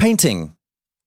[0.00, 0.56] Painting.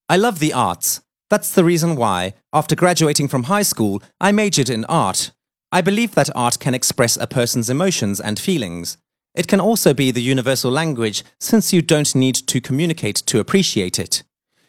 [0.08, 1.02] I love the arts.
[1.32, 5.32] That's the reason why, after graduating from high school, I majored in art.
[5.72, 8.98] I believe that art can express a person's emotions and feelings.
[9.34, 13.98] It can also be the universal language since you don't need to communicate to appreciate
[13.98, 14.22] it.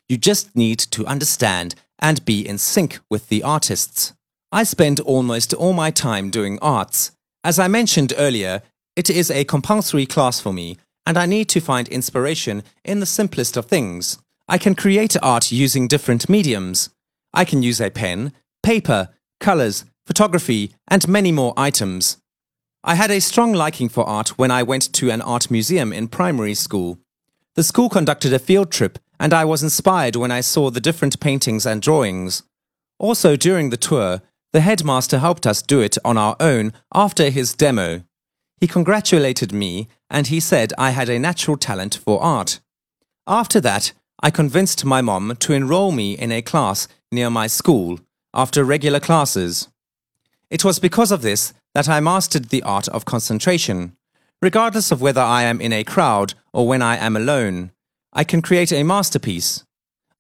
[0.08, 4.14] You just need to understand and be in sync with the artists.
[4.50, 7.12] I spend almost all my time doing arts.
[7.44, 8.62] As I mentioned earlier,
[8.96, 13.06] it is a compulsory class for me, and I need to find inspiration in the
[13.06, 14.18] simplest of things.
[14.48, 16.90] I can create art using different mediums.
[17.32, 19.08] I can use a pen, paper,
[19.40, 22.18] colors, photography, and many more items.
[22.82, 26.08] I had a strong liking for art when I went to an art museum in
[26.08, 26.98] primary school.
[27.54, 31.20] The school conducted a field trip, and I was inspired when I saw the different
[31.20, 32.42] paintings and drawings.
[32.98, 34.20] Also, during the tour,
[34.52, 38.02] the headmaster helped us do it on our own after his demo.
[38.60, 42.60] He congratulated me and he said I had a natural talent for art.
[43.26, 47.98] After that, I convinced my mom to enroll me in a class near my school
[48.32, 49.68] after regular classes.
[50.50, 53.96] It was because of this that I mastered the art of concentration.
[54.40, 57.72] Regardless of whether I am in a crowd or when I am alone,
[58.12, 59.64] I can create a masterpiece.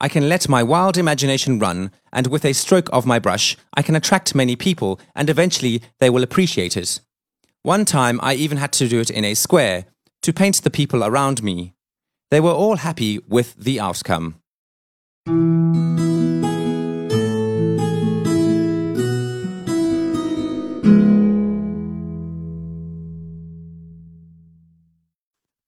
[0.00, 3.82] I can let my wild imagination run, and with a stroke of my brush, I
[3.82, 6.98] can attract many people, and eventually they will appreciate it.
[7.66, 9.86] One time I even had to do it in a square
[10.20, 11.72] to paint the people around me.
[12.30, 14.34] They were all happy with the outcome.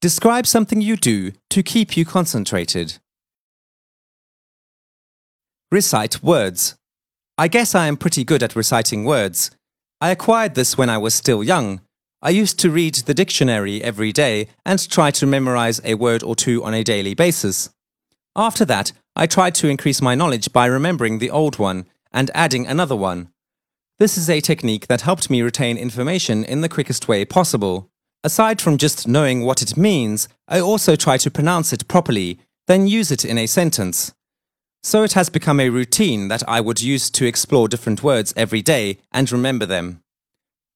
[0.03, 2.99] Describe something you do to keep you concentrated.
[5.73, 6.77] Recite words.
[7.39, 9.51] I guess I am pretty good at reciting words.
[9.99, 11.81] I acquired this when I was still young.
[12.23, 16.35] I used to read the dictionary every day and try to memorize a word or
[16.35, 17.71] two on a daily basis.
[18.35, 22.67] After that, I tried to increase my knowledge by remembering the old one and adding
[22.67, 23.29] another one.
[23.99, 27.91] This is a technique that helped me retain information in the quickest way possible.
[28.25, 32.87] Aside from just knowing what it means, I also try to pronounce it properly, then
[32.87, 34.13] use it in a sentence.
[34.83, 38.63] So it has become a routine that I would use to explore different words every
[38.63, 40.03] day and remember them.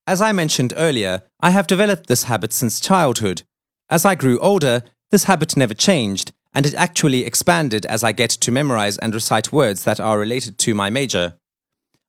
[0.06, 3.42] As I mentioned earlier, I have developed this habit since childhood.
[3.88, 8.30] As I grew older, this habit never changed, and it actually expanded as I get
[8.30, 11.34] to memorize and recite words that are related to my major.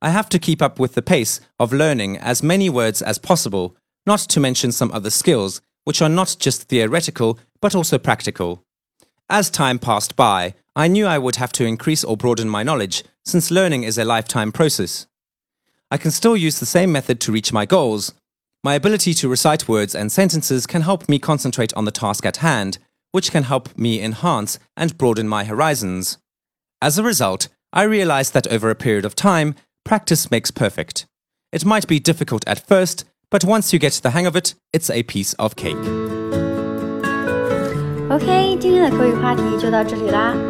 [0.02, 3.76] I have to keep up with the pace of learning as many words as possible
[4.06, 8.64] not to mention some other skills, which are not just theoretical, but also practical.
[9.30, 13.04] As time passed by, I knew I would have to increase or broaden my knowledge,
[13.26, 15.06] since learning is a lifetime process.
[15.91, 18.13] I can still use the same method to reach my goals.
[18.65, 22.39] My ability to recite words and sentences can help me concentrate on the task at
[22.39, 22.79] hand,
[23.13, 26.19] which can help me enhance and broaden my horizons.
[26.83, 31.07] As a result, I realized that over a period of time, practice makes perfect.
[31.53, 34.91] It might be difficult at first, but once you get the hang of it, it's
[34.91, 35.77] a piece of cake.
[38.11, 40.50] OK，今天的口语话题就到这里啦。